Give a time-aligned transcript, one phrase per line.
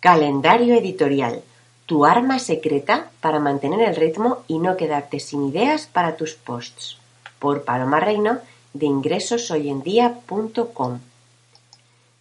[0.00, 1.42] Calendario editorial,
[1.84, 6.96] tu arma secreta para mantener el ritmo y no quedarte sin ideas para tus posts.
[7.38, 8.38] Por Paloma Reino
[8.72, 11.00] de ingresoshoyendia.com.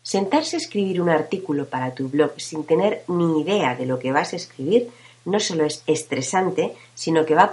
[0.04, 4.12] Sentarse a escribir un artículo para tu blog sin tener ni idea de lo que
[4.12, 4.90] vas a escribir
[5.24, 7.52] no solo es estresante, sino que va a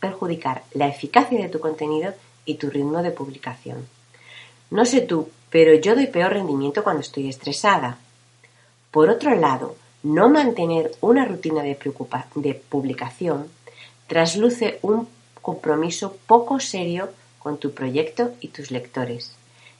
[0.00, 2.12] perjudicar la eficacia de tu contenido
[2.44, 3.88] y tu ritmo de publicación.
[4.70, 7.96] No sé tú, pero yo doy peor rendimiento cuando estoy estresada.
[8.92, 13.48] Por otro lado, no mantener una rutina de, publicación
[14.06, 15.08] trasluce un
[15.40, 17.08] compromiso poco serio
[17.38, 19.32] con tu proyecto y tus lectores.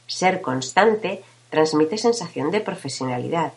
[0.07, 1.21] Ser constante
[1.51, 3.53] transmite sensación de profesionalidad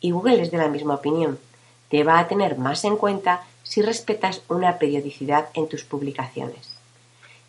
[0.00, 1.40] y Google es de la misma opinión.
[1.88, 6.76] Te va a tener más en cuenta si respetas una periodicidad en tus publicaciones.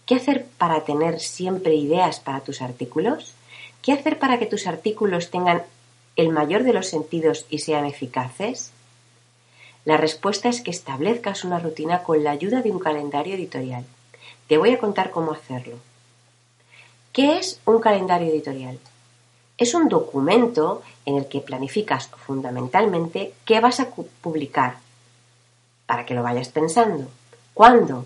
[0.07, 3.35] ¿Qué hacer para tener siempre ideas para tus artículos?
[3.83, 5.61] ¿Qué hacer para que tus artículos tengan
[6.15, 8.71] el mayor de los sentidos y sean eficaces?
[9.85, 13.83] La respuesta es que establezcas una rutina con la ayuda de un calendario editorial.
[14.47, 15.77] Te voy a contar cómo hacerlo.
[17.11, 18.79] ¿Qué es un calendario editorial?
[19.57, 23.89] Es un documento en el que planificas fundamentalmente qué vas a
[24.21, 24.77] publicar,
[25.85, 27.07] para que lo vayas pensando.
[27.53, 28.05] ¿Cuándo?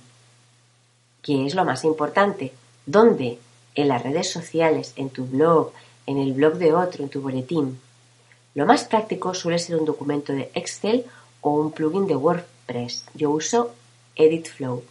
[1.21, 2.53] ¿Qué es lo más importante?
[2.85, 3.39] ¿Dónde?
[3.75, 5.71] En las redes sociales, en tu blog,
[6.05, 7.79] en el blog de otro, en tu boletín.
[8.57, 11.05] Lo más práctico suele ser un documento de Excel
[11.41, 13.05] o un plugin de WordPress.
[13.13, 13.75] Yo uso
[14.15, 14.83] EditFlow.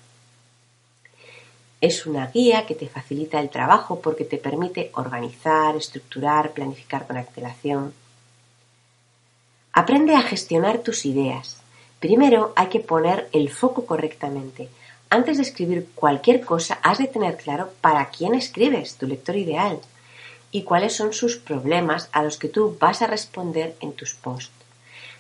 [1.80, 7.16] Es una guía que te facilita el trabajo porque te permite organizar, estructurar, planificar con
[7.16, 7.92] antelación.
[9.72, 11.60] Aprende a gestionar tus ideas.
[11.98, 14.68] Primero hay que poner el foco correctamente.
[15.10, 19.80] Antes de escribir cualquier cosa, has de tener claro para quién escribes, tu lector ideal
[20.56, 24.50] y cuáles son sus problemas a los que tú vas a responder en tus posts.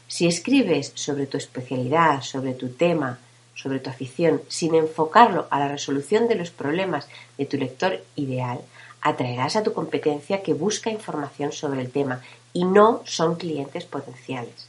[0.08, 3.18] Si escribes sobre tu especialidad, sobre tu tema,
[3.54, 7.06] sobre tu afición, sin enfocarlo a la resolución de los problemas
[7.36, 8.60] de tu lector ideal,
[9.02, 12.22] atraerás a tu competencia que busca información sobre el tema
[12.54, 14.68] y no son clientes potenciales.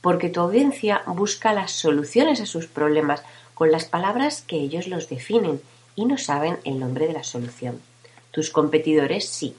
[0.00, 5.10] Porque tu audiencia busca las soluciones a sus problemas con las palabras que ellos los
[5.10, 5.60] definen
[5.96, 7.82] y no saben el nombre de la solución.
[8.30, 9.54] Tus competidores sí.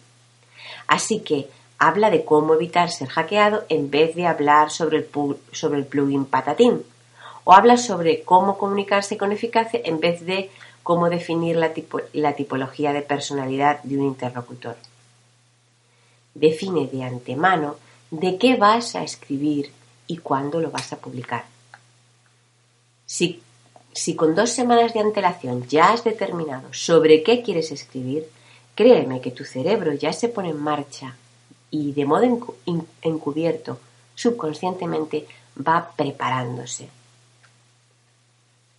[0.88, 1.48] Así que
[1.80, 5.08] habla de cómo evitar ser hackeado en vez de hablar sobre el,
[5.52, 6.84] sobre el plugin Patatín.
[7.44, 10.50] O habla sobre cómo comunicarse con eficacia en vez de
[10.84, 11.72] cómo definir la,
[12.14, 14.76] la tipología de personalidad de un interlocutor.
[16.34, 17.76] Define de antemano
[18.12, 19.72] de qué vas a escribir
[20.08, 21.46] y cuándo lo vas a publicar.
[23.06, 23.42] Si
[23.98, 28.30] si con dos semanas de antelación ya has determinado sobre qué quieres escribir,
[28.78, 31.16] créeme que tu cerebro ya se pone en marcha
[31.72, 32.24] y de modo
[33.02, 33.80] encubierto,
[34.14, 35.26] subconscientemente,
[35.58, 36.88] va preparándose.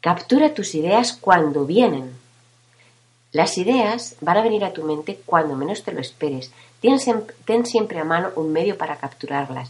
[0.00, 2.12] Captura tus ideas cuando vienen.
[3.32, 6.52] Las ideas van a venir a tu mente cuando menos te lo esperes.
[6.80, 9.68] Ten, siempre a mano un medio para capturarlas,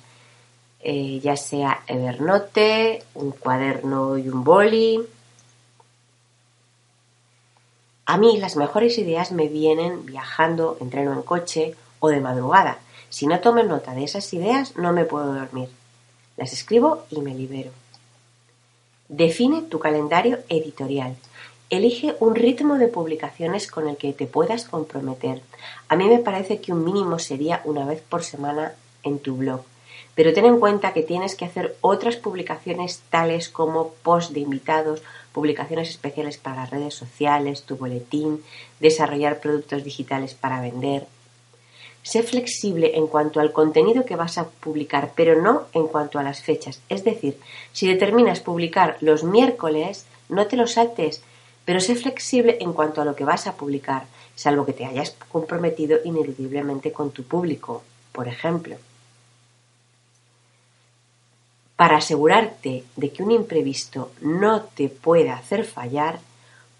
[0.80, 5.00] eh, ya sea Evernote, un cuaderno y un boli,
[8.08, 12.78] a mí las mejores ideas me vienen viajando, entreno en coche o de madrugada.
[13.10, 15.68] Si no tomo nota de esas ideas no me puedo dormir.
[16.38, 17.70] Las escribo y me libero.
[19.10, 21.16] Define tu calendario editorial.
[21.68, 25.42] Elige un ritmo de publicaciones con el que te puedas comprometer.
[25.90, 29.60] A mí me parece que un mínimo sería una vez por semana en tu blog.
[30.14, 35.02] Pero ten en cuenta que tienes que hacer otras publicaciones tales como post de invitados,
[35.32, 38.42] publicaciones especiales para las redes sociales, tu boletín,
[38.80, 41.06] desarrollar productos digitales para vender.
[42.02, 46.22] Sé flexible en cuanto al contenido que vas a publicar, pero no en cuanto a
[46.22, 46.80] las fechas.
[46.88, 47.38] Es decir,
[47.72, 51.22] si determinas publicar los miércoles, no te lo saltes,
[51.64, 54.04] pero sé flexible en cuanto a lo que vas a publicar,
[54.36, 58.76] salvo que te hayas comprometido ineludiblemente con tu público, por ejemplo.
[61.78, 66.18] Para asegurarte de que un imprevisto no te pueda hacer fallar,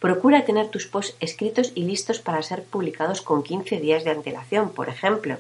[0.00, 4.70] procura tener tus posts escritos y listos para ser publicados con 15 días de antelación,
[4.70, 5.36] por ejemplo.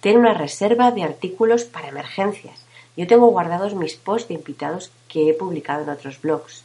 [0.00, 2.64] Ten una reserva de artículos para emergencias.
[2.96, 6.62] Yo tengo guardados mis posts de invitados que he publicado en otros blogs.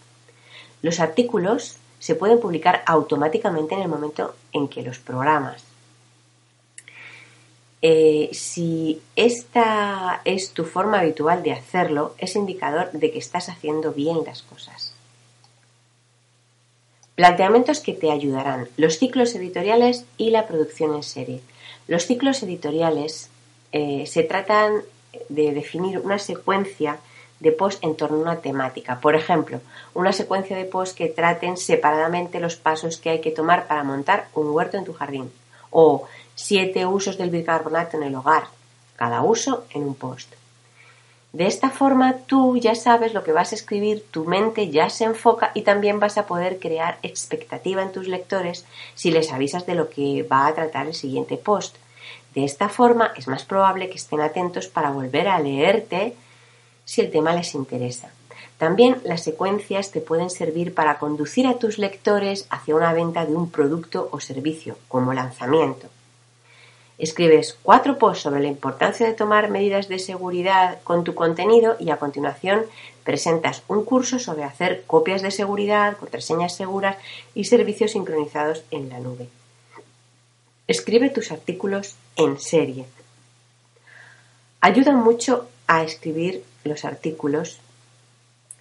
[0.84, 5.63] Los artículos se pueden publicar automáticamente en el momento en que los programas.
[7.81, 13.92] Eh, si esta es tu forma habitual de hacerlo, es indicador de que estás haciendo
[13.92, 14.94] bien las cosas.
[17.16, 18.68] Planteamientos que te ayudarán.
[18.75, 21.42] Los ciclos editoriales y la producción en serie.
[21.88, 23.30] Los ciclos editoriales
[23.72, 24.81] eh, se tratan
[25.30, 27.00] de definir una secuencia
[27.39, 29.00] de post en torno a una temática.
[29.00, 29.62] Por ejemplo,
[29.94, 34.27] una secuencia de post que traten separadamente los pasos que hay que tomar para montar
[34.33, 35.31] un huerto en tu jardín.
[35.69, 38.45] O siete usos del bicarbonato en el hogar,
[38.95, 40.33] cada uso en un post.
[41.35, 45.03] De esta forma tú ya sabes lo que vas a escribir, tu mente ya se
[45.03, 48.65] enfoca y también vas a poder crear expectativa en tus lectores
[48.95, 51.75] si les avisas de lo que va a tratar el siguiente post.
[52.33, 56.15] De esta forma es más probable que estén atentos para volver a leerte
[56.85, 58.09] si el tema les interesa.
[58.57, 63.36] También las secuencias te pueden servir para conducir a tus lectores hacia una venta de
[63.36, 65.88] un producto o servicio, como lanzamiento.
[66.98, 71.90] Escribes cuatro posts sobre la importancia de tomar medidas de seguridad con tu contenido y
[71.90, 72.63] a continuación
[73.04, 76.98] presentas un curso sobre hacer copias de seguridad, contraseñas seguras
[77.34, 79.28] y servicios sincronizados en la nube.
[80.68, 82.86] Escribe tus artículos en serie.
[84.62, 87.60] Ayuda mucho a escribir los artículos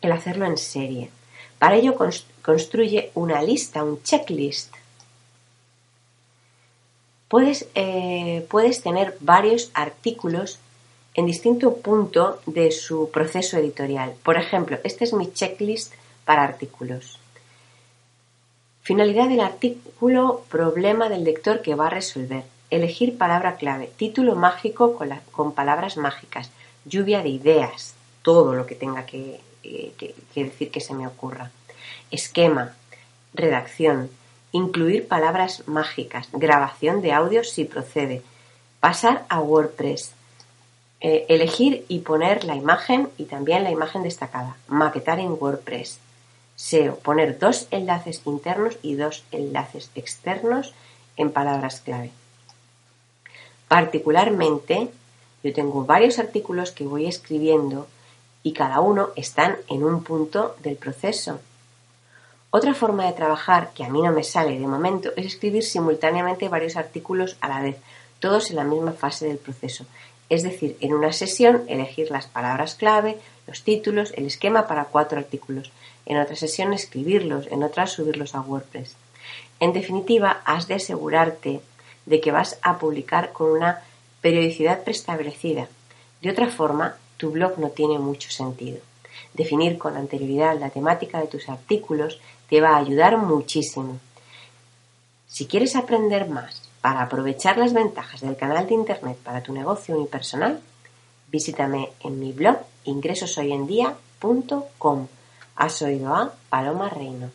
[0.05, 1.11] el hacerlo en serie.
[1.59, 1.95] Para ello
[2.43, 4.75] construye una lista, un checklist
[7.35, 10.61] puedes, eh, puedes tener varios artículos
[11.15, 14.15] en distinto punto de su proceso editorial.
[14.23, 17.19] Por ejemplo, este es mi checklist para artículos.
[18.83, 22.45] Finalidad del artículo, problema del lector que va a resolver.
[22.71, 26.51] Elegir palabra clave, título mágico con, con palabras mágicas,
[26.85, 31.51] lluvia de ideas, todo lo que tenga que, eh, que decir que se me ocurra.
[32.11, 32.75] Esquema,
[33.33, 34.11] redacción,
[34.53, 38.23] incluir palabras mágicas, grabación de audios si procede,
[38.79, 40.13] pasar a WordPress,
[41.01, 45.99] eh, elegir y poner la imagen y también la imagen destacada, maquetar en WordPress,
[46.55, 50.73] SEO, poner dos enlaces internos y dos enlaces externos
[51.17, 52.13] en palabras clave.
[53.67, 54.91] Particularmente,
[55.43, 57.89] yo tengo varios artículos que voy escribiendo
[58.45, 61.41] y cada uno están en un punto del proceso
[62.57, 66.49] otra forma de trabajar, que a mí no me sale de momento, es escribir simultáneamente
[66.49, 67.79] varios artículos a la vez,
[68.21, 69.87] todos en la misma fase del proceso.
[70.29, 73.19] Es decir, en una sesión elegir las palabras clave,
[73.49, 75.73] los títulos, el esquema para cuatro artículos.
[76.07, 78.95] En otra sesión escribirlos, en otra subirlos a WordPress.
[79.59, 81.61] En definitiva, has de asegurarte
[82.07, 83.83] de que vas a publicar con una
[84.21, 85.67] periodicidad preestablecida.
[86.23, 88.79] De otra forma, tu blog no tiene mucho sentido.
[89.33, 93.99] Definir con anterioridad la temática de tus artículos te va a ayudar muchísimo.
[95.27, 99.97] Si quieres aprender más para aprovechar las ventajas del canal de Internet para tu negocio
[99.97, 100.61] unipersonal,
[101.29, 105.07] visítame en mi blog ingresoshoyendia.com.
[105.57, 107.31] Has oído a Paloma Reino.